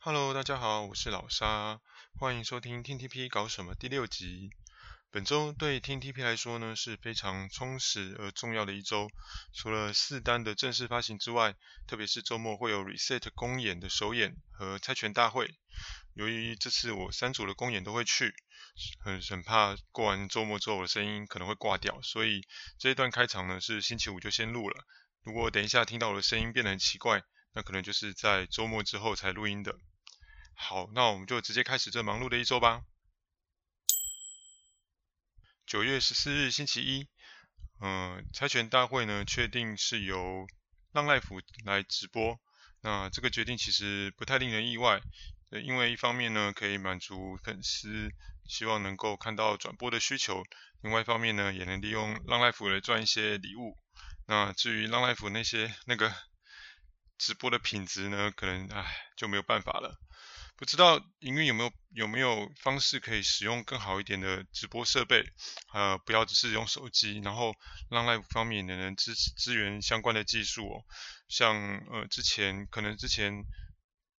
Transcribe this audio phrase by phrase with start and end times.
[0.00, 1.80] Hello，大家好，我是老沙，
[2.20, 4.52] 欢迎收听 TTP 搞什么第六集。
[5.10, 9.10] 本周对 TTP 来说呢是非常充实而重要的一周，
[9.52, 11.56] 除了四单的正式发行之外，
[11.88, 15.58] 特别是周末会有 Reset 公演的首演和猜拳大会。
[16.14, 18.32] 由于这次我三组的公演都会去，
[19.00, 22.46] 很很怕过完周末之后我的声音可能会挂掉，所以
[22.78, 24.84] 这一段开场呢是星期五就先录了。
[25.24, 27.24] 如果等一下听到我的声音变得很奇怪，
[27.58, 29.74] 那可能就是在周末之后才录音的。
[30.54, 32.82] 好，那我们就直接开始这忙碌的一周吧。
[35.66, 37.08] 九月十四日星期一，
[37.80, 40.46] 嗯、猜拳大会呢确定是由
[40.92, 42.38] Long Life 来直播。
[42.80, 45.00] 那这个决定其实不太令人意外，
[45.50, 48.12] 因为一方面呢可以满足粉丝
[48.46, 50.44] 希望能够看到转播的需求，
[50.82, 53.76] 另外一方面呢也能利用 Long Life 来赚一些礼物。
[54.28, 56.14] 那至于 Long Life 那些那个
[57.18, 58.86] 直播的品质呢，可能唉
[59.16, 59.98] 就没有办法了。
[60.56, 65.24] 不知道营运有没有有没有方式可以使用更好一点的直播设备，
[65.72, 67.54] 呃，不要只是用手机，然后
[67.90, 70.84] 让 Live 方面也能支持支援相关的技术哦，
[71.28, 71.54] 像
[71.92, 73.44] 呃之前可能之前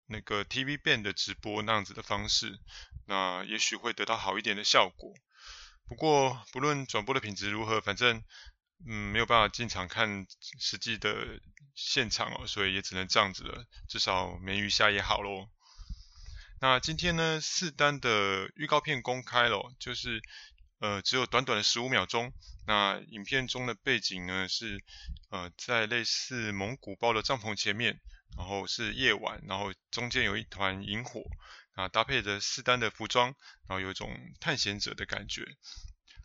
[0.07, 2.57] 那个 TV Band 的直播那样子的方式，
[3.05, 5.13] 那也许会得到好一点的效果。
[5.89, 8.23] 不过不论转播的品质如何，反正
[8.87, 10.25] 嗯没有办法进场看
[10.57, 11.41] 实际的
[11.81, 15.49] 现场哦，所以也只能这样子了，至少没鱼虾也好喽。
[16.59, 20.21] 那今天呢，四单的预告片公开了，就是
[20.79, 22.33] 呃只有短短的十五秒钟。
[22.67, 24.83] 那影片中的背景呢是
[25.29, 28.01] 呃在类似蒙古包的帐篷前面，
[28.37, 31.23] 然后是夜晚，然后中间有一团萤火，
[31.75, 33.27] 啊搭配着四单的服装，
[33.67, 35.45] 然后有一种探险者的感觉。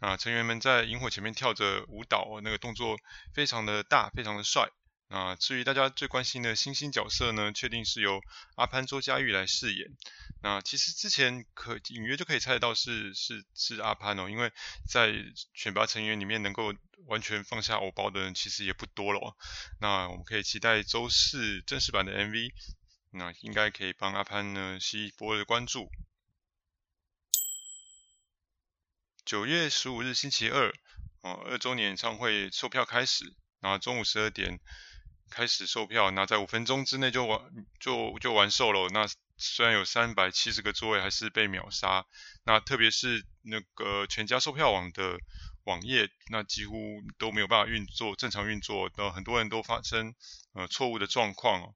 [0.01, 2.99] 啊成员们在萤火前面跳着舞蹈，那个动作
[3.33, 4.69] 非常的大，非常的帅。
[5.09, 8.21] 啊，至于大家最关心的新星角色呢，确定是由
[8.57, 9.97] 阿潘周家玉来饰演。
[10.43, 14.51] 那其实之前可隐约就可以猜得到是是是阿潘哦，因为
[14.89, 15.15] 在
[15.53, 16.75] 选拔成员里面能够
[17.07, 19.37] 完全放下偶包的人其实也不多了哦。
[19.81, 22.53] 那我们可以期待周四正式版的 MV，
[23.11, 25.93] 那应该可以帮阿潘呢吸一波的关注。
[29.25, 30.75] 九月十五日星期二，
[31.21, 34.59] 哦，二周年演唱会售票开始，然后中午十二点。
[35.31, 37.41] 开始售票，那在五分钟之内就完
[37.81, 38.89] 就就完售了。
[38.91, 42.05] 那虽然有三百七十个座位，还是被秒杀。
[42.45, 45.19] 那特别是那个全家售票网的
[45.65, 46.77] 网页，那几乎
[47.19, 48.91] 都没有办法运作，正常运作。
[48.97, 50.15] 那很多人都发生
[50.53, 51.75] 呃错误的状况，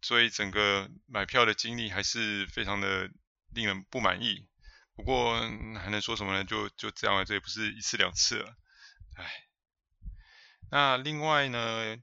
[0.00, 3.10] 所以整个买票的经历还是非常的
[3.50, 4.46] 令人不满意。
[4.94, 5.40] 不过
[5.78, 6.44] 还能说什么呢？
[6.44, 8.56] 就就这样了，这也不是一次两次了。
[9.16, 9.30] 唉，
[10.70, 11.96] 那另外呢？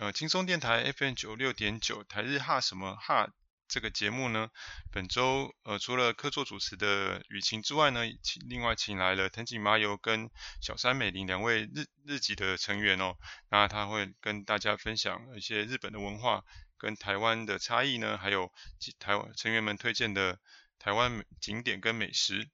[0.00, 3.28] 呃，轻松电台 FM 九六点九台日哈什么哈
[3.68, 4.48] 这个节目呢，
[4.90, 10.30] 本周呃除了客座主持的雨晴之外呢，请另外请来了藤井麻由跟
[10.62, 13.18] 小山美玲两位日日籍的成员哦，
[13.50, 16.44] 那他会跟大家分享一些日本的文化
[16.78, 18.50] 跟台湾的差异呢，还有
[18.98, 20.38] 台湾成员们推荐的
[20.78, 22.48] 台湾景点跟美食。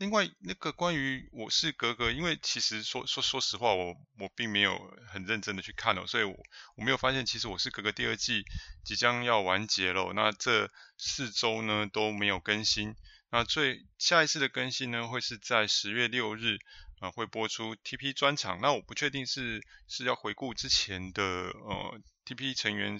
[0.00, 6.34] 另外，那个关于我是格格，因为其实说说说实话，我我并没有很认真的去看哦，所以我
[6.74, 8.42] 我没有发现，其实我是格格第二季
[8.82, 10.14] 即将要完结了。
[10.14, 12.96] 那这四周呢都没有更新，
[13.30, 16.56] 那最下一次的更新呢会是在十月六日
[17.00, 18.58] 啊、会播出 TP 专场。
[18.62, 22.98] 那我不确定是是要回顾之前的呃 TP 成员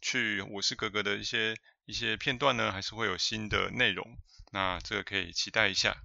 [0.00, 4.16] 去我是格格的一些一些片段呢，还是会有新的内容？
[4.52, 5.96] 那这个可以期待一下。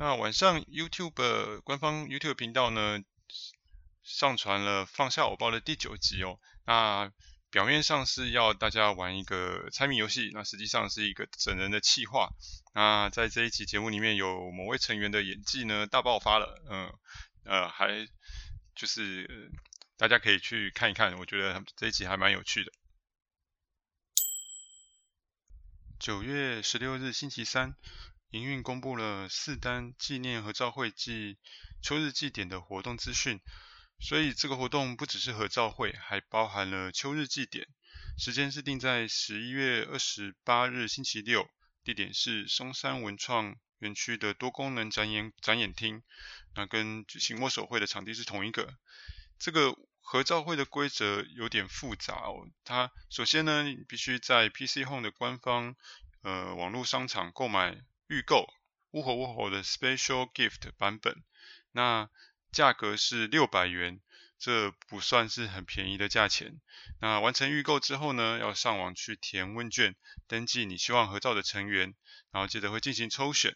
[0.00, 3.00] 那晚上 YouTube 官方 YouTube 频道呢，
[4.02, 6.40] 上传了放下偶包的第九集哦。
[6.64, 7.12] 那
[7.50, 12.30] 表面上是要大家玩一个猜谜游戏，那实际上是一个整人的企划。
[12.72, 16.90] 那在这一集节目里面有某位成员的演技呢大爆发了，嗯
[17.44, 18.08] 呃还
[18.74, 19.52] 就是
[19.98, 22.72] 大家可以去看一看，我觉得这一集还蛮有趣的。
[25.98, 27.76] 九月十六日星期三。
[28.30, 31.36] 营运公布了四单纪念合照会暨
[31.82, 33.40] 秋日祭典的活动资讯，
[33.98, 37.66] 所以这个活动不只是合照会，还包含了秋日祭典。
[38.16, 41.50] 时间是定在十一月二十八日星期六，
[41.82, 46.02] 地点是松山文创园区的多功能展演展演厅，
[46.54, 48.74] 那跟举行握手会的场地是同一个。
[49.40, 55.74] 这个合照会的规则有点复杂哦，它首先呢，必须在 PC Home 的官方
[56.22, 57.82] 呃网络商场购买。
[58.10, 58.46] 预购
[58.90, 61.22] 呜吼呜吼的 Special Gift 版本，
[61.72, 62.10] 那
[62.52, 64.00] 价格是六百元。
[64.42, 66.62] 这不算是很便宜的价钱。
[66.98, 69.94] 那完成预购之后呢，要上网去填问卷，
[70.28, 71.94] 登记你希望合照的成员，
[72.30, 73.54] 然后接着会进行抽选。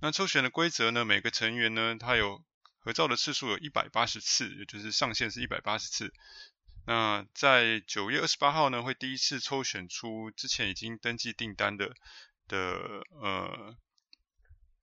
[0.00, 2.44] 那抽选的规则呢，每个成员呢，他有
[2.80, 6.12] 合照的次数有一百八十次，也就是上限是一百八十次。
[6.86, 11.94] 那在九月二十八号呢，会第一次抽选出之前已经登记订单的
[12.48, 13.76] 的呃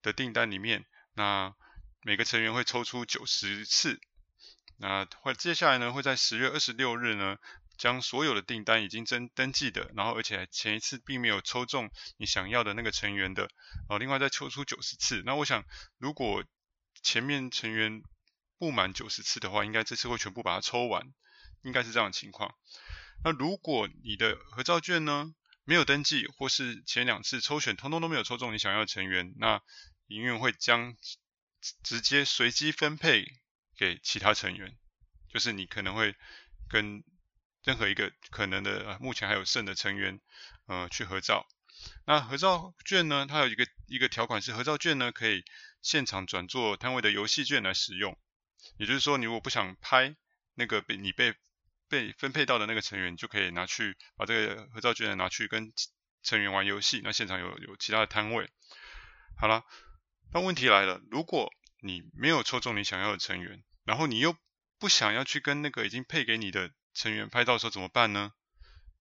[0.04, 1.56] 的订单里面，那
[2.04, 4.00] 每个成员会抽出九十次。
[4.78, 7.38] 那会接下来呢，会在十月二十六日呢，
[7.78, 13.50] 将所有的订单已经登登记的，然后而且前一次并没有抽中你想要的那个成员的，
[13.88, 15.24] 哦，另外再抽出九十次。
[15.26, 15.64] 那我想，
[15.98, 16.44] 如果
[17.02, 18.02] 前面成员
[18.58, 21.14] 不满九十次的话，应该这次会全部把它抽完，
[21.62, 22.54] 应该是这样的情况。
[23.24, 25.34] 那如果你的合照券呢，
[25.64, 29.62] 没有登记，或是前两次抽选通通都没有抽中你想要的成员，那
[30.08, 30.96] 营运会将
[31.84, 33.42] 直接随机分配。
[33.76, 34.78] 给其他成员，
[35.30, 36.16] 就是你可能会
[36.70, 37.04] 跟
[37.64, 40.22] 任何一个可能的目前还有剩的成员，
[40.68, 41.48] 呃，去合照。
[42.06, 45.44] 那合照券呢，它有一个一个条款是，合照券呢可以
[45.82, 48.16] 现场转做摊位的游戏券来使用。
[48.78, 50.16] 也就是说，你如果不想拍
[50.54, 51.34] 那个被你被
[51.90, 55.74] 被分配到的那个成员，就可以拿去把这个合照券拿去跟
[56.22, 57.02] 成员玩游戏。
[57.04, 58.52] 那现场有有其他的摊位。
[59.36, 59.66] 好了，
[60.34, 64.36] 那问题来了，如果你没有抽中你想要的成员，然后你又
[64.80, 68.32] 不想要去跟那个已经配给你的成员拍照的时候怎么办呢？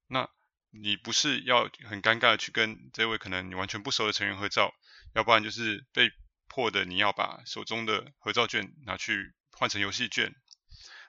[0.09, 0.29] 那
[0.71, 4.75] 你不是要很尴尬的去跟这位可能你完全不熟的成员合照，
[5.15, 6.11] 要不然就是被
[6.49, 10.35] 迫的你要把手中的合照券拿去换成游戏券。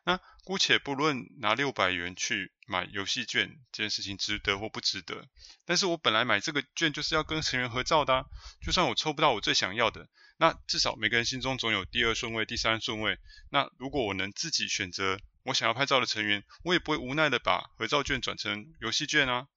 [0.06, 5.28] 那姑且不论拿六百元去买游戏券这件事情值得或不值得，
[5.66, 8.26] 但是我本来买这个券就是要跟成员合照的，
[8.62, 13.18] 就算我抽不到我最想要的，那至少每个人心中总有第二顺位、第三顺位。
[13.50, 19.48] 那如果我能自己选择我想要拍照的成员，我也不会无奈的把合照券转成游戏券啊。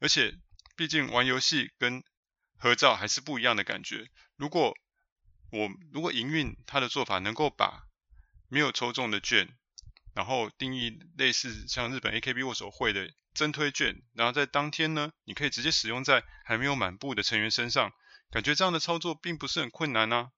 [0.00, 0.36] 而且
[0.76, 2.02] 毕竟玩游戏跟
[2.56, 4.08] 合照还是不一样的感觉。
[4.36, 4.76] 如果
[5.52, 7.84] 我如果营运他的做法能够把
[8.48, 9.56] 没有抽中的券，
[10.14, 17.92] 然后定义类似像日本 AKB 握手会的增推券，然后在当天呢，你可以直接使用在还没有满布的成员身上，
[18.30, 20.30] 感觉这样的操作并不是很困难啊。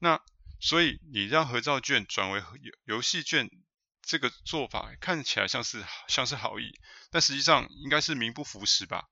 [0.00, 0.20] 那
[0.60, 3.48] 所以你让合照券转为游游戏券
[4.02, 6.78] 这个做法看起来像是像是好意，
[7.10, 9.08] 但实际上应该是名不符实吧？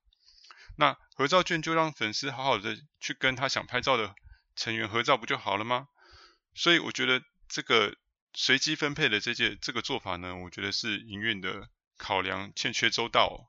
[0.77, 4.13] 那合照券就让粉丝好好的去跟他想拍照的
[4.55, 5.87] 成员合照不就好了吗？
[6.53, 7.95] 所以我觉得这个。
[8.35, 13.47] 随机分配的这件这个做法呢，我觉得是营运的考量欠缺周到哦。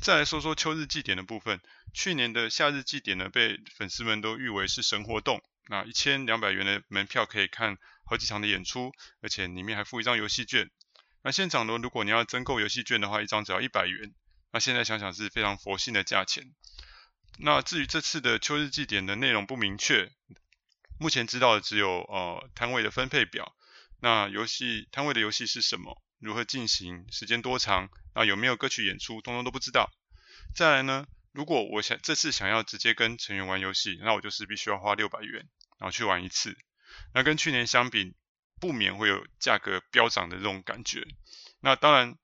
[0.00, 1.60] 再来说说秋日祭典的部分，
[1.94, 5.42] 去年的夏日祭典呢，被粉丝们都誉为是神活动。
[5.68, 10.70] 那一千两百元的门票可以看好几场的演出，而且里面还附一张游戏券。
[11.22, 14.14] 那现场呢，如果你要增购游戏券的话，一张只要一百元。
[14.52, 16.54] 那现在想想是非常佛性的价钱。
[17.38, 20.12] 那至于这次的秋日祭典的内容不明确，
[21.00, 23.55] 目前知道的只有呃摊位的分配表。
[24.00, 26.02] 那游戏摊位的游戏是什么？
[26.18, 27.06] 如何进行？
[27.10, 27.88] 时间多长？
[28.14, 29.20] 那有没有歌曲演出？
[29.20, 29.90] 通通都不知道。
[30.54, 35.48] 再来呢，如果我想这次想要直接跟成员玩游戏，那我就是必须要花六百元，
[35.78, 36.56] 然后去玩一次。
[37.12, 38.14] 那跟去年相比，
[38.60, 41.06] 不免会有价格飙涨的这种感觉。
[41.60, 42.16] 那当然，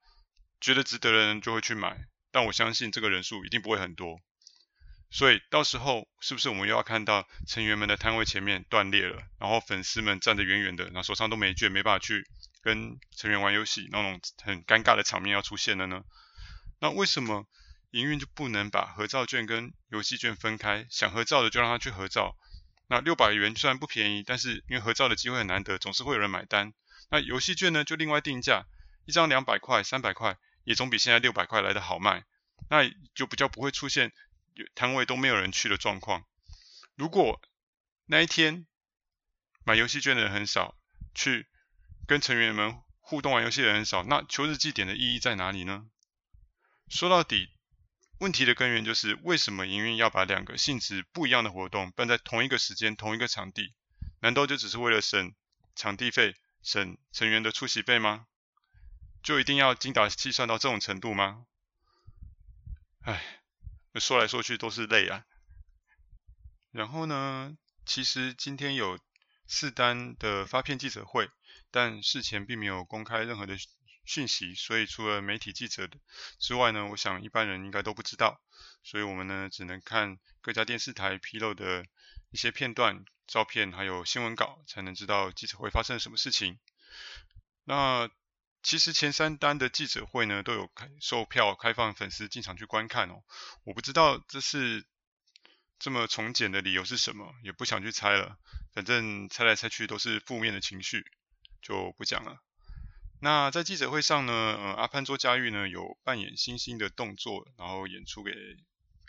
[0.59, 4.19] 觉得值得的人就会去买，但我相信这个人数一定不会很多。
[5.13, 12.27] 所以到时候是不是我们又要看到成员们的摊位前面断裂了，然后粉丝们站得远远的，然后手上都没券，没办法去
[12.63, 16.03] 跟成员玩游戏，那种很尴尬的场面要出现了呢？
[16.79, 17.45] 那为什么
[17.91, 20.87] 营运就不能把合照券跟游戏券分开？
[20.89, 22.35] 想合照的就让他去合照。
[22.87, 26.73] 那六百元虽然不便宜，但是因为合照的机会很难得，总是会有人买单。
[27.11, 28.65] 那游戏券呢，就另外定价，
[29.05, 32.23] 一张两百块、三百块，也总比现在六百块来得好卖。
[32.67, 34.11] 那就比较不会出现。
[34.75, 36.25] 摊位都没有人去的状况，
[36.95, 37.41] 如果
[38.05, 38.67] 那一天
[39.65, 40.75] 买游戏券的人很少，
[41.15, 41.47] 去
[42.05, 45.87] 跟成员们互动玩游戏的人很少，那秋日祭典的意义在哪里呢？
[46.89, 47.49] 说到底，
[48.19, 53.73] 问题的根源就是为什么营运要把两个性质不一样的活动办在同一个时间、同一个场地？
[54.19, 55.33] 难道就只是为了省
[55.75, 58.27] 场地费、省成员的出席费吗？
[59.23, 61.45] 就一定要精打细算到这种程度吗？
[63.01, 63.42] 唉。
[63.99, 65.25] 说来说去都是泪啊。
[66.71, 68.99] 然后呢，其实今天有
[69.47, 71.29] 四单的发片记者会，
[71.69, 73.55] 但事前并没有公开任何的
[74.05, 75.87] 讯息，所以除了媒体记者
[76.39, 78.41] 之外呢，我想一般人应该都不知道。
[78.83, 81.85] 所以我们呢，只能看各家电视台披露的
[82.31, 86.59] 一些片段、照片，还有新闻稿，才能知道记者会发生了什么事情。
[87.63, 88.09] 那
[88.63, 93.21] 其实前三单的记者会呢，都有开售票开放粉丝进场去观看哦。
[93.65, 94.85] 我不知道这是
[95.79, 98.37] 这么从简的理由是什么，也不想去猜了。
[98.73, 101.05] 反正猜来猜去都是负面的情绪，
[101.61, 102.41] 就不讲了。
[103.21, 108.31] 那在记者会上呢，呃，阿潘做家玉呢有扮演星星的动作，然后演出给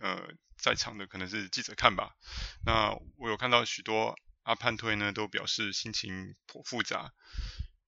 [0.00, 2.10] 呃在场的可能是记者看吧。
[2.66, 7.12] 那我有看到许多阿潘推呢都表示心情颇复杂。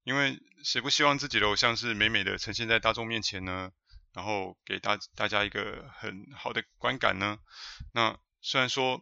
[0.06, 3.72] 因为谁不希望自己的偶像是美美的呈现在大众面前呢？
[4.12, 7.40] 然后给大大家一个很好的观感呢？
[7.92, 9.00] 那虽然说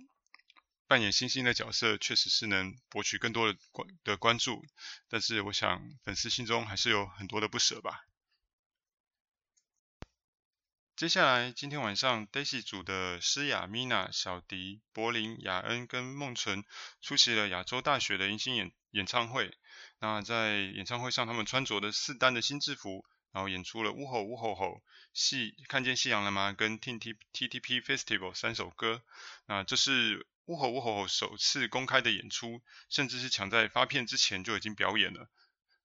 [0.87, 4.65] 扮演星星的角色确实是能博取更多的关的关注，
[5.11, 8.07] 但是我想粉丝心中还是有很多的不舍吧。
[10.97, 16.65] 接下来今天晚上 Daisy 组的诗雅、Mina、小迪、柏林、雅恩跟孟纯
[17.03, 19.55] 出席了亚洲大学的迎新演演唱会。
[20.05, 24.67] 那在演唱会上，他们穿着的四单的新制服，然后演出了《呜吼呜吼吼》、
[25.15, 26.53] 夕看见夕阳了吗？
[26.53, 29.03] 跟 T T T T P Festival 三首歌。
[29.47, 35.31] 那这是《呜吼呜吼吼》首次公开的演出，甚至是抢在发片之前就已经表演了。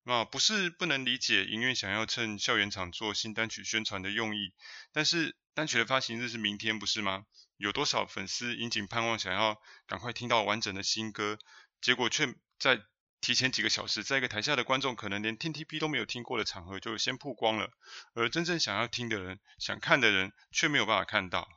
[0.04, 4.52] 那不是不能理解营运想要趁校园场做新单曲宣传的用意，
[4.92, 7.26] 但是单曲的发行日是明天，不是吗？
[7.56, 11.40] 有多少粉丝引颈盼望想要赶快听到完整的新歌，
[11.80, 12.82] 结果却在
[13.22, 17.72] 提前几个小时，在一个台下的观众可能连 TTP 都没有听过的场合就先曝光了，
[18.14, 21.50] 而真正想要听的人、想看的人却没有办法看到。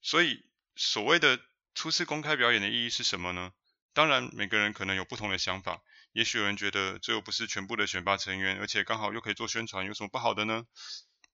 [0.00, 0.44] 所以，
[0.74, 1.40] 所谓的
[1.74, 3.52] 初次公开表演的意义是什么呢？
[3.92, 5.82] 当然，每个人可能有不同的想法。
[6.12, 10.64] 也许有人觉得这又不是全部的选拔成员，而且刚好又可以做宣传，有什么不好的呢？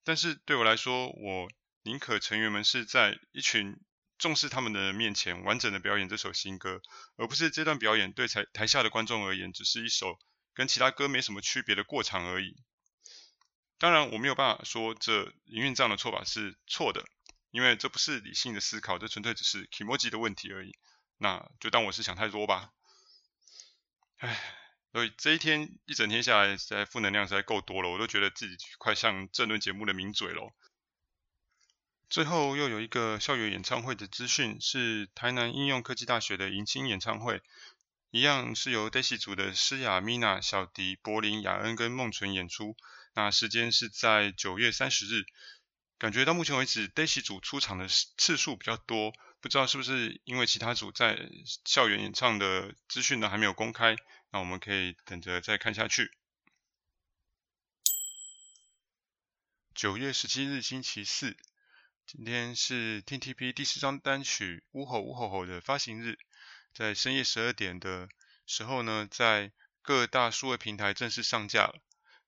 [0.04, 1.50] 但是对我来说，我
[1.82, 3.80] 宁可成员们是在一群。
[4.18, 6.82] 重视他们的面前完整的表演这首新歌，
[7.16, 10.18] 而不是这段表演对台台下的观众而言只是一首
[10.54, 12.56] 跟其他歌没什么区别的过场而已。
[13.78, 17.04] 当然，我没有办法说这营运这样的做法是错的，
[17.52, 20.76] 因为这不是理性的思考，这纯粹只是 kimoji 的问题而已。
[21.16, 22.72] 那就当我是想太多吧。
[24.16, 24.36] 唉，
[24.92, 30.52] 所以这一天一整天下来，实在负能量实在够多了，我都觉得自己快像政论节目的名嘴了。
[32.10, 37.42] 最后又有一个校园演唱会的资讯，是台南应用科技大学的迎新演唱会，
[38.10, 42.76] 一样是由 Daisy 组的诗雅、Mina、小迪、柏林、雅恩跟孟纯演出。
[43.12, 45.24] 那时间是在九月三十日。
[45.98, 51.28] 感觉到目前为止 Daisy 组出场的次数比较多，不知道是不是因为其他组在
[51.66, 53.96] 校园演唱的资讯呢还没有公开？
[54.30, 56.10] 那我们可以等着再看下去。
[59.74, 61.36] 九月十七日星期四。
[62.10, 66.16] 今天是 TTP 第四张单曲《呜吼呜吼吼》的发行日，
[66.72, 68.08] 在深夜十二点的
[68.46, 71.74] 时候呢，在各大数位平台正式上架了。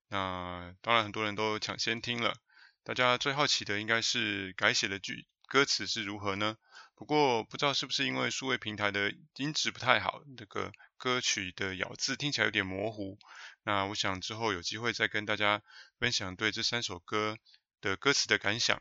[0.07, 2.35] 那当然很多人都抢先听了，
[2.83, 6.57] 大家最好奇的应该是改写的句歌词是如何呢？
[6.93, 13.17] 不过不知道是不是因为数位平台的音质不太好，这个歌曲的咬字听起来有点模糊。
[13.63, 15.63] 那我想之后有机会再跟大家
[15.97, 17.35] 分享对这三首歌
[17.81, 18.79] 的歌词的感想。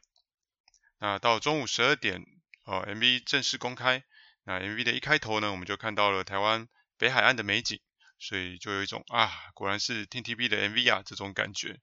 [1.00, 2.23] 那到中午十二点，
[2.64, 4.04] 哦，MV 正式公开。
[4.45, 7.80] 那 MV 的一开头呢，我们就看到了台湾北海岸的美景，
[8.19, 11.80] 所以就有一种啊，果然是 TTP 的 MV 啊这种感觉。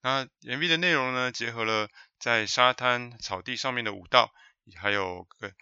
[0.00, 1.88] 那 MV 的内容呢，结合了
[2.18, 4.32] 在沙滩草地上面的舞蹈，
[4.76, 5.52] 还有个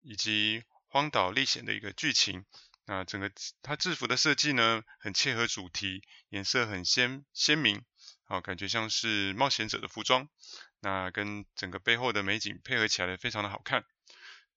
[0.00, 2.46] 以及荒岛历险的一个剧情。
[2.86, 3.30] 那整个
[3.62, 7.84] 它制服的设计呢，很切合主题，颜色很鲜鲜明，
[8.24, 10.28] 啊，感觉像是冒险者的服装。
[10.80, 13.84] 那跟整个背后的美景配合起来非常的好看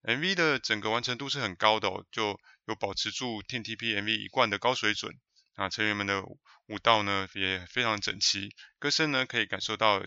[0.04, 5.20] ，MV 的整个完成度是很高的哦，就有保持住 TNTP MV 一贯的高水准。
[5.56, 10.04] 啊，成员们的舞蹈呢也非常整齐，歌声呢可以感受到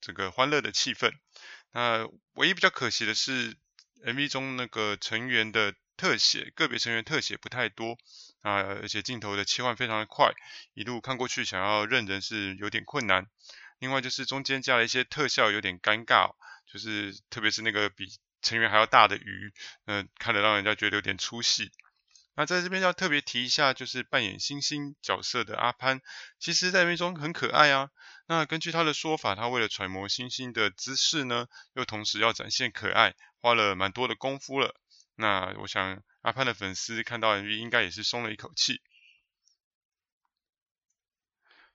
[0.00, 1.12] 整个欢乐的气氛。
[1.70, 3.56] 那唯一比较可惜的是
[4.04, 7.96] ，MV 中那个成员的特写，个别成员特写不太多
[8.40, 10.32] 啊，而且镜头的切换非常的快，
[10.74, 13.28] 一路看过去想要认人是有点困难。
[13.78, 16.32] 另外就是中间加了一些特效，有点尴尬，
[16.72, 18.06] 就是特别是那个比
[18.42, 19.52] 成员还要大的鱼，
[19.86, 21.70] 嗯、看得让人家觉得有点出戏。
[22.34, 26.00] 那在这边要特别提一下，就是扮演星星角色的阿潘，
[26.38, 27.90] 其实在 MV 中很可爱啊。
[28.28, 34.74] 那根据他的说法，他为了揣摩星星的姿势呢，又同时要展现可爱，花了蛮多的功夫了。
[35.16, 38.80] 那我想阿潘的粉丝看到 MV 应该也是松了一口气。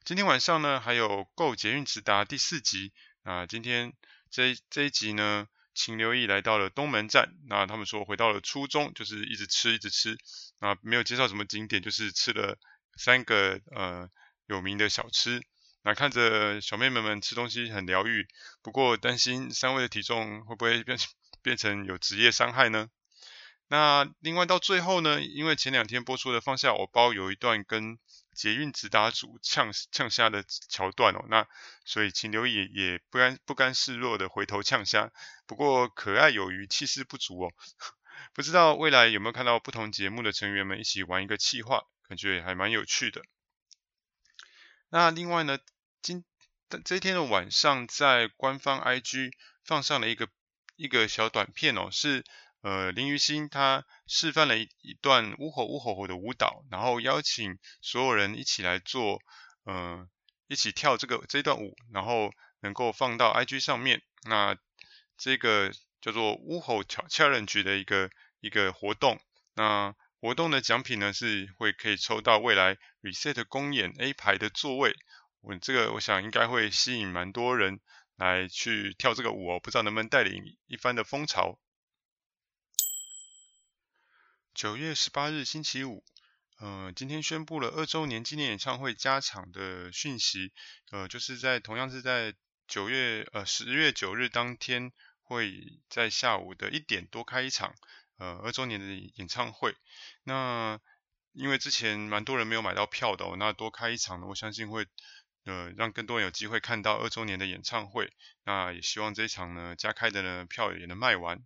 [0.05, 2.91] 今天晚上呢，还有《GO 捷运直达》第四集
[3.24, 3.45] 啊。
[3.45, 3.93] 今天
[4.29, 7.29] 这一这一集呢，请留意来到了东门站。
[7.48, 10.17] 那他们说回到了初中，就是一直吃一直吃
[10.60, 12.60] 啊，没有介绍什么景点，就是吃了
[12.98, 14.10] 三个呃
[14.48, 15.41] 有名的小吃。
[15.83, 18.27] 那看着小妹妹们吃东西很疗愈，
[18.62, 20.98] 不过担心三位的体重会不会变
[21.41, 22.89] 变成有职业伤害呢？
[23.73, 27.97] 那另外到最后呢，因为前两天播出的放下我包有一段跟
[28.35, 31.47] 捷运直达组呛呛虾的桥段哦，那
[31.83, 35.11] 所以请留意也不甘不甘示弱的回头呛虾，
[35.47, 37.51] 不过可爱有余，气势不足哦。
[38.35, 43.23] 不知道未来有没有看到不同节目的成员们一起玩一个气话，感觉还蛮有趣的。
[44.89, 45.57] 那另外呢，
[46.03, 46.23] 今
[46.85, 49.31] 这一天的晚上，在官方 IG
[49.63, 50.29] 放上了一个
[50.75, 52.23] 一个小短片哦，是
[52.63, 59.20] 呃林于欣她示范了一一段乌吼乌吼吼的舞蹈，然后邀请所有人一起来做，
[59.65, 60.08] 呃
[60.48, 64.01] 一起跳这个这段舞，然后能够放到 IG 上面。
[64.25, 64.55] 那
[65.17, 69.20] 这个叫做乌吼 challenge 的一个一个活动。
[69.55, 74.96] 那活动的奖品呢，是会可以抽到未来 Reset 公演 A 排的座位。
[75.41, 77.82] 我这个我想应该会吸引蛮多人
[78.15, 81.60] 来去跳这个舞哦，不知道能不能带领一番的风潮。
[84.53, 86.03] 九月十八日星期五，
[86.60, 90.53] 呃，今天宣布了二周年纪念演唱会加场的讯息，
[90.91, 92.36] 呃，就是在同样是在
[92.67, 94.91] 九月呃十月九日当天，
[95.24, 97.74] 会在下午的一点多开一场。
[98.17, 99.75] 呃，二周年的演唱会，
[100.24, 100.79] 那
[101.31, 104.86] 因为之前蛮多人没有买到票的，那多开一场呢，我相信会
[105.45, 108.13] 呃让更多人有机会看到二周年的演唱会。
[108.43, 111.43] 那也希望这一场呢加开的呢票也能卖完。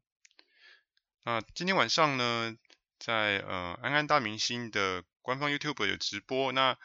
[1.24, 2.56] 那今天晚上呢，
[3.00, 6.77] 在呃安安大明星的官方 YouTube 有直播，那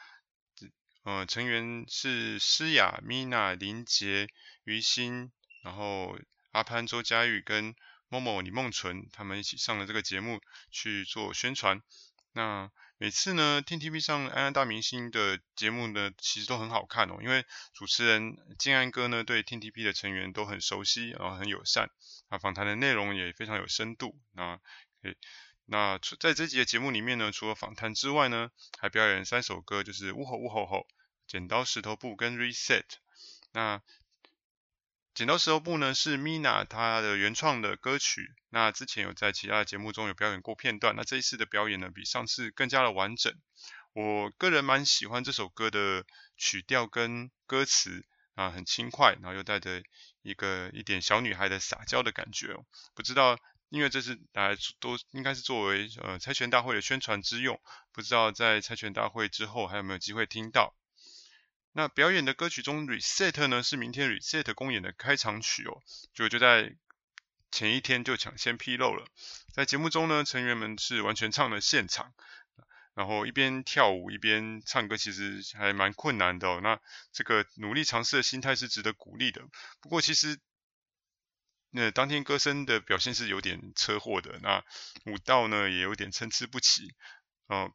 [1.04, 4.28] 呃成员是诗雅、Mina、林杰、
[4.64, 6.18] 于心，然后
[6.50, 7.74] 阿潘、周佳玉跟。
[8.12, 10.38] 某某李梦纯他们一起上了这个节目
[10.70, 11.80] 去做宣传。
[12.34, 17.16] 那每次呢，听 TV 上安安大明星的节目呢，其实都很好看哦。
[17.22, 21.88] 因为主持人建安哥呢，对听 TV 的成员都很熟悉，然后很友善。
[22.28, 24.14] 啊，访谈的内容也非常有深度。
[24.32, 24.60] 那，
[25.72, 30.86] 那在这集的节目里面呢，除了访谈之外呢，还表演三首歌，就是呜吼呜吼吼、
[31.26, 32.84] 剪刀石头布跟 Reset。
[33.52, 33.80] 那
[35.14, 43.34] 剪刀石头布呢是 Mina 她的原创的歌曲，那之前有在其他的节目中有表演过片段，那这一次的表演呢比上次更加的完整。
[43.94, 46.04] 我个人蛮喜欢这首歌的
[46.36, 48.04] 曲调跟歌词
[48.34, 49.82] 啊，很轻快，然后又带着
[50.20, 52.66] 一个一点小女孩的撒娇的感觉哦。
[52.94, 53.38] 不知道
[53.72, 57.58] 因为这是大家都应该是作为呃猜拳大会的宣传之用，
[57.90, 60.76] 不知道在猜拳大会之后还有没有机会听到。
[61.72, 65.80] 那表演的歌曲中，Reset 呢是明天 Reset 公演的开场曲哦，
[66.12, 66.76] 就就在
[67.50, 69.06] 前一天就抢先披露了。
[69.54, 72.12] 在节目中呢，成员们是完全唱了现场，
[72.94, 76.60] 然后一边跳舞一边唱歌，其实还蛮困难的哦。
[76.62, 76.78] 那
[77.10, 79.40] 这个努力尝试的心态是值得鼓励的。
[79.80, 80.38] 不过其实，
[81.72, 84.64] 那当天歌声的表现是有点车祸的，那
[85.06, 86.94] 舞蹈呢也有点参差不齐
[87.48, 87.72] 哦。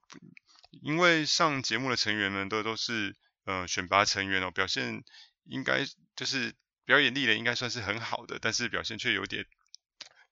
[0.81, 3.15] 因为上节目的成员们都都是。
[3.49, 5.05] 呃，选拔成员哦，表现
[5.45, 5.85] 应该
[6.17, 9.45] 就是表演力的应该算是很好的，但是表现却有点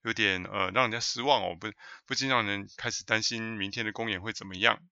[0.01, 1.71] 有点呃让人家失望哦，不
[2.05, 4.85] 不禁让人开始担心明天的公演会怎么样。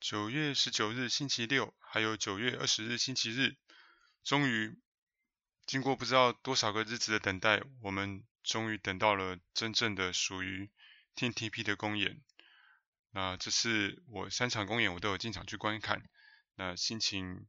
[0.00, 3.54] 九月十九日星期六，还有九月二十日星期日，
[4.24, 4.76] 终于
[5.66, 10.70] 经过不知道多少个日子的等待，我们终于等到了真正的属于
[11.16, 12.20] Team TP 的公演。
[13.10, 16.02] 那这次我三场公演我都有进场去观看，
[16.56, 17.46] 那心情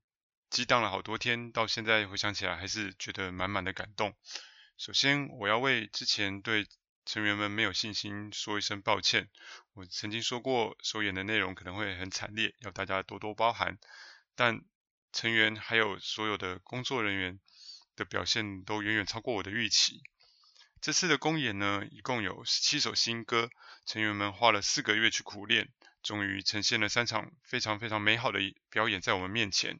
[0.49, 4.15] 激荡了好多天，到现在回想起来还是觉得满满的感动。
[4.77, 6.67] 首先我要为之前对
[7.05, 9.29] 成员们没有信心说一声抱歉。
[9.73, 13.77] 我曾经说过首演的内容可能会很惨烈，要大家多多包涵。
[14.35, 14.63] 但
[15.11, 17.39] 成员还有所有的工作人员
[17.95, 20.01] 的表现都远远超过我的预期。
[20.81, 23.49] 这次的公演呢，一共有十七首新歌，
[23.85, 25.69] 成员们花了四个月去苦练，
[26.03, 29.79] 终于呈现了三场非常非常美好的表演在我们面前。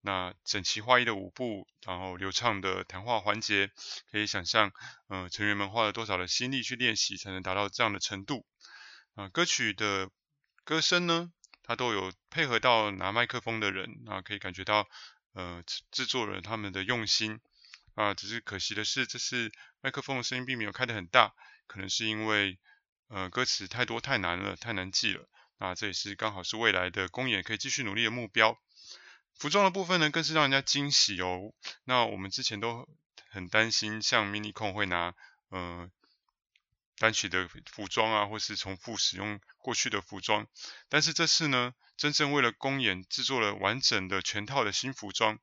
[0.00, 3.70] 那整齐划一的舞步，然后流畅的谈话环节，
[4.10, 4.72] 可以想象，
[5.08, 8.46] 呃，成员们花了多少的心力去练习，才能达到这样的程度。
[9.14, 10.08] 啊、呃，歌曲的
[10.64, 11.30] 歌声呢，
[11.62, 14.88] 它都有配合到拿麦克风的人，啊，可以感觉到，
[15.38, 17.38] 呃，制作人他们的用心。
[17.94, 21.32] 啊，只是可惜的是，这次麦克风的声音并没有开得很大，
[21.68, 22.58] 可能是因为
[23.06, 25.28] 呃歌词太多太难了，太难记了。
[25.58, 28.58] 那这也是刚好是未来的公演可以继续努力的目标。
[29.34, 31.52] 服装的部分呢，更是让人家惊喜哦。
[31.84, 32.88] 那我们之前都
[33.30, 35.14] 很担心，像 mini 控会拿
[35.50, 35.88] 呃
[36.98, 40.46] 单曲的服装啊，或是重复使用过去的服装。
[40.88, 45.38] 但是这次呢，真正为了公演制作了完整的全套的新服装，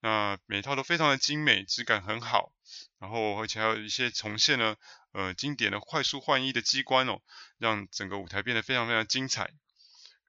[0.00, 2.52] 那每套都非常的精美，质感很好。
[2.98, 4.76] 然后而且还有一些重现了
[5.12, 7.20] 呃经典的快速换衣的机关哦，
[7.58, 9.50] 让整个舞台变得非常非常精彩。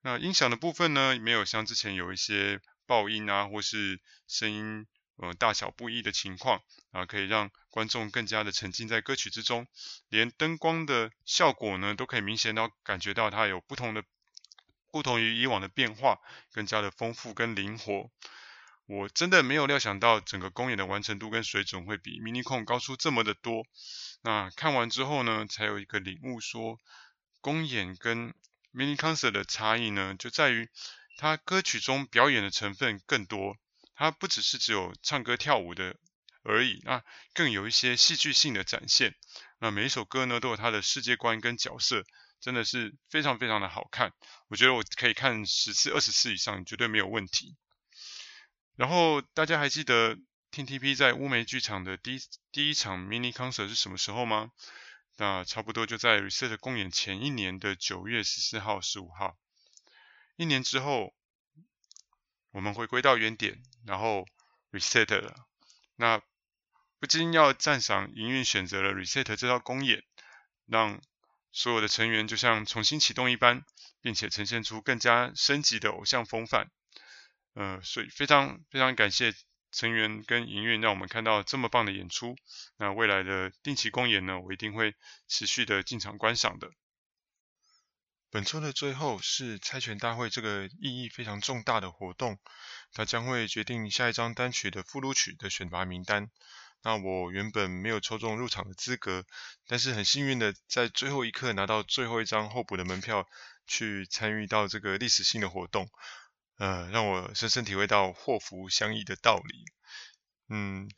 [0.01, 4.86] 那音响的部分呢，没有像之前有一些爆音啊，或是声音
[5.17, 9.67] 呃大小不一的情况啊，可以让观众更加的沉浸在歌曲之中。
[10.10, 14.04] 连灯光的效果呢，都可以明显到感觉到它有不同的、
[14.91, 16.19] 不同于以往的变化，
[16.52, 18.10] 更加的丰富跟灵活。
[18.86, 23.65] 我真的没有料想到整个公演的完成度跟水准会比 MiniCon 高出这么的多。
[24.21, 26.78] 那看完之后呢，才有一个领悟说，
[27.39, 28.34] 公演跟
[28.73, 30.69] Mini Concert 的差异呢，就在于
[31.17, 33.56] 它歌曲中表演的成分更多，
[33.95, 35.95] 它不只是只有唱歌跳舞的
[36.43, 37.03] 而已，那
[37.34, 39.15] 更有一些戏剧性的展现。
[39.60, 42.03] 那每一首歌呢，都有它的世界观跟角色，
[42.41, 44.13] 真的是非常非常的好看。
[44.47, 47.56] 我觉得我可以看十次、二十次以上，绝对没有问题。
[48.75, 50.17] 然后大家还记得
[50.51, 52.19] TTP 在乌梅剧场的第一
[52.51, 54.51] 第一场 mini concert 是什么时候吗？
[55.17, 59.38] 那差不多就在 Reset 公演前一年的九月十四号、十五号。
[60.36, 61.13] 一年之后，
[62.54, 64.28] 我们回归到原点，然后
[64.72, 65.36] Reset 了。
[65.96, 66.22] 那
[67.00, 70.04] 不禁要赞赏营运选择了 Reset 这套公演，
[70.68, 71.02] 让
[71.52, 73.66] 所有的成员就像重新启动一般，
[74.02, 76.70] 并且呈现出更加升级的偶像风范。
[77.56, 79.34] 呃，所以非常非常感谢
[79.72, 82.36] 成员跟营运，让我们看到这么棒的演出。
[82.78, 84.94] 那未来的定期公演呢，我一定会
[85.28, 86.70] 持续的进场观赏的。
[88.34, 92.39] 本周的最后是猜拳大会这个意义非常重大的活动，
[92.91, 96.32] 它将会决定下一张单曲的附录曲的选拔名单。
[96.82, 99.24] 那我原本没有抽中入场的资格，
[99.67, 103.28] 但是很幸运的在最后一刻拿到最后一张候补的门票，
[103.67, 105.88] 去参与到这个历史性的活动。
[106.58, 109.63] 呃，让我深深体会到祸福相依的道理。
[110.50, 110.89] 嗯，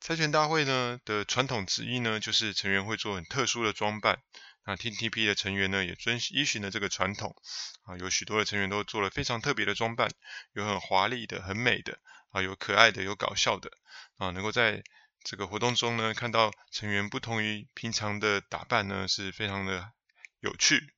[0.00, 4.20] 猜拳大会呢的传统之一呢，就是成员会做很特殊的装扮。
[4.64, 7.34] 那 TTP 的成员呢，也遵依循了这个传统。
[7.82, 10.10] 啊，有许多的成员都做了非常特别的装扮，
[10.52, 11.98] 有很华丽的、很美的，
[12.30, 13.70] 啊，有可爱的、有搞笑的。
[14.16, 14.82] 啊，能够在
[15.24, 19.92] 这个活动中呢，看到成员不同于平常的打扮呢，是非常的
[20.40, 20.92] 有趣。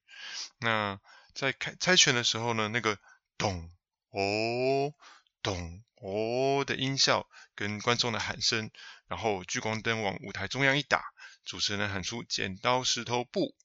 [0.58, 0.98] 那
[1.34, 2.98] 在开猜拳的时候呢，那个
[3.38, 3.70] 咚。
[4.12, 4.92] 哦，
[5.40, 8.72] 咚哦的音效跟观众的喊声，
[9.06, 11.04] 然后聚光灯往舞台中央一打，
[11.50, 13.56] 主持人喊出剪刀石头布，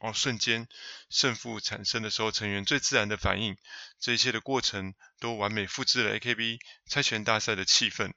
[0.00, 0.68] 哦，瞬间
[1.08, 3.56] 胜负产生的时候，成员最自然的反应，
[3.98, 8.12] 这一切的过程都完美复制了 AKB 猜拳大赛的气氛，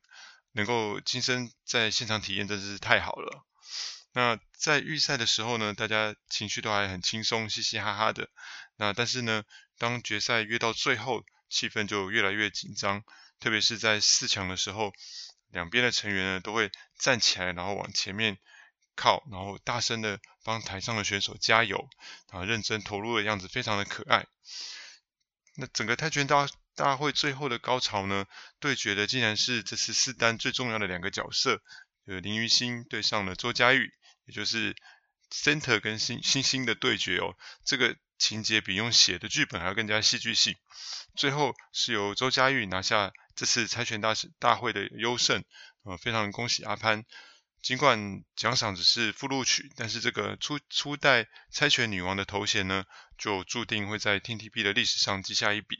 [0.51, 3.45] 能够亲身在现场体验真是太好了。
[4.11, 8.27] 那在预赛的时候呢，大家情绪都还很轻松，嘻嘻哈哈的。
[8.75, 9.45] 那但是呢，
[9.77, 13.01] 当决赛越到最后，气氛就越来越紧张，
[13.39, 14.91] 特别是在四强的时候，
[15.51, 18.37] 两边的成员呢都会站起来，然后往前面
[18.95, 21.89] 靠，然后大声的帮台上的选手加油，
[22.31, 24.25] 然后认真投入的样子非常的可爱。
[25.55, 28.25] 那整个泰拳大大会最后的高潮呢，
[28.59, 31.61] 对决的竟然是这次四单最重要的两个角色，
[32.05, 33.93] 呃，林于心对上了周家玉，
[34.25, 34.75] 也就是
[35.31, 37.95] Center 跟星星星的对决哦，这个。
[38.17, 40.55] 情节比用写的剧本还要更加戏剧性，
[41.17, 45.43] 最后是由周家玉拿下这次猜拳大大会的优胜，
[45.83, 47.03] 呃，非常恭喜阿潘。
[47.65, 52.85] 尽管奖赏只是附录曲，但是这个初初代猜拳女王的头衔呢，
[53.17, 55.77] 就注定会在 TTP 的历史上记下一笔。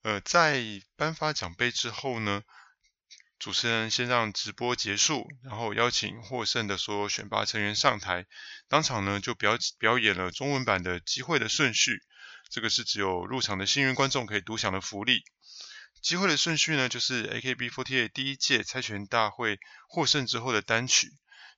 [0.00, 0.64] 呃，在
[0.96, 2.42] 颁发奖杯之后呢，
[3.38, 8.24] 主持人先让直播结束，然后邀请获胜的所有选拔成员上台，
[8.66, 11.98] 当场呢就表表演了中文版的机会的顺序。
[12.48, 15.22] 这个是只有入场的幸运观众可以独享的福利。
[16.04, 21.10] 机会的顺序呢，就是 AKB48 第一届猜拳大会获胜之后的单曲，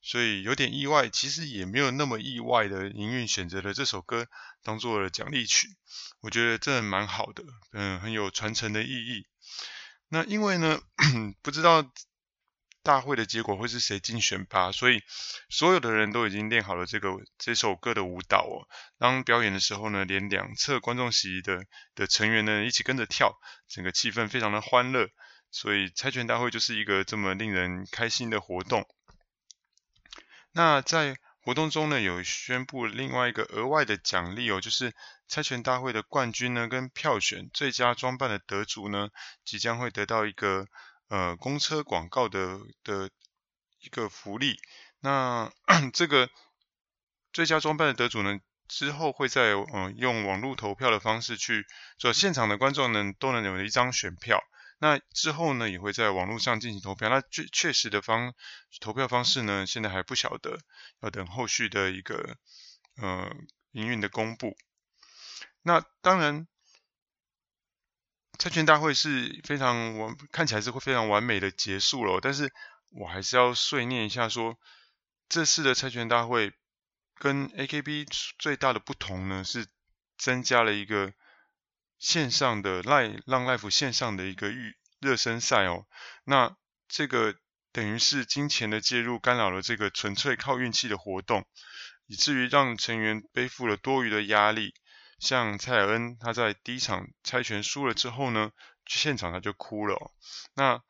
[0.02, 4.28] 所以有点意外，其实也没有那么意外的，营运选择了这首歌
[4.62, 5.66] 当做了奖励曲。
[6.20, 9.26] 我觉得这蛮好的，嗯，很有传承的意义。
[10.08, 10.80] 那因为呢，
[11.42, 11.82] 不知道
[12.86, 15.02] 大会的结果会是谁进选拔，所以
[15.48, 18.62] 所有的人都已经练好了这个这首歌的舞蹈哦。
[18.96, 21.64] 当表演的时候呢，连两侧观众席的
[21.96, 25.08] 的成员呢一起跟着跳，整个气氛非常的欢乐。
[25.50, 28.86] 所以猜拳大会就是一个这么令人开心的活动。
[30.52, 34.94] 那在活动中呢，有宣布另外一个额外的奖励哦，就是
[35.26, 39.08] 猜拳大会的冠军呢，跟票选最佳装扮的得主呢，
[39.44, 40.66] 即将会得到一个
[41.08, 43.10] 呃公车广告的的
[43.80, 44.58] 一个福利。
[45.00, 45.52] 那
[45.92, 46.28] 这个
[47.32, 51.66] 最佳装扮的得主呢，之后会在嗯、用网络投票的方式去
[51.98, 54.42] 做，现场的观众呢都能有一张选票。
[54.78, 57.08] 那之后呢，也会在网络上进行投票。
[57.08, 58.34] 那确确实的方
[58.80, 60.58] 投票方式呢，现在还不晓得，
[61.00, 62.36] 要等后续的一个
[62.96, 63.34] 呃
[63.72, 64.56] 营运的公布。
[65.62, 66.46] 那当然，
[68.38, 72.20] 猜拳大会是非常完，看起来是会非常完美的结束了。
[72.20, 72.52] 但是
[72.90, 74.58] 我还是要碎念一下说，
[75.28, 76.52] 这次的猜拳大会
[77.18, 78.06] 跟 AKB
[78.38, 79.66] 最大的不同呢，是
[80.18, 81.12] 增加了一个。
[81.98, 85.86] 线上的 Live 让 Live 线上的一个预热身赛哦，
[86.24, 86.54] 那
[86.88, 87.34] 这个
[87.72, 91.46] 等于是金钱的介入干扰了这个纯粹靠运气的活动，
[92.06, 94.74] 以至于让成员背负了多余的压力。
[95.18, 98.50] 像蔡尔恩他在第一场猜拳输了之后呢，
[98.86, 100.12] 现场他就哭了哦。
[100.54, 100.82] 那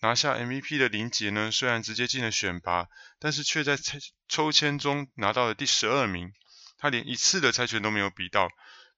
[0.00, 6.32] 拿下 MVP 的林杰呢，虽然直接进了选拔，但是却在抽抽签中拿到了第十二名，
[6.78, 8.48] 他连一次的猜拳都没有比到。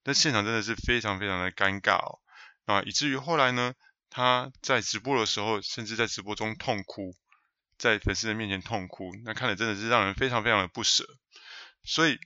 [0.05, 2.21] 那现场真的是非常非常的尴尬哦，
[2.65, 3.75] 啊，以至于后来呢，
[4.11, 7.15] 他在直播的时候，甚至在直播中痛哭，
[7.79, 11.05] 在粉丝的面前痛哭，那看了真的是让人非常非常的不舍。
[11.85, 12.19] 所以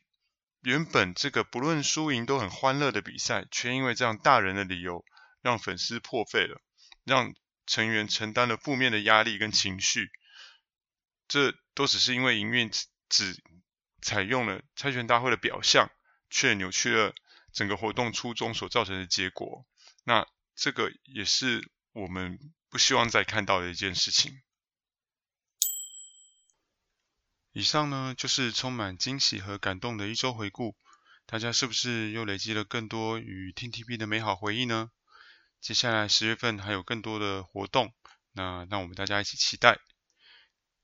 [0.67, 5.05] 原本这个不论输赢都很欢乐的比赛，却因为这样大人的理由，
[5.41, 6.61] 让粉丝破费了，
[7.05, 7.33] 让
[7.67, 10.11] 成员承担了负面的压力跟情绪，
[11.29, 12.73] 这都只是因为营运
[13.09, 13.41] 只
[14.03, 15.89] 采用了猜拳大会的表象，
[16.31, 17.15] 却扭曲了。
[17.53, 19.65] 整个活动初衷所造成的结果，
[20.05, 20.27] 那
[20.57, 24.43] 这个也是我们不希望再看到的一件事情。
[27.57, 30.77] 以上呢，就是充满惊喜和感动的一周回顾，
[31.25, 34.91] 大家是不是又累积了更多与 TTP 的美好回忆呢？
[35.63, 37.95] 接下来十月份还有更多的活动，
[38.33, 39.79] 那让我们大家一起期待。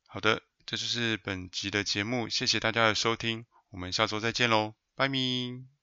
[0.06, 5.81] 好的，这就是本集的节目，谢谢大家的收听，我们下周再见喽，拜咪。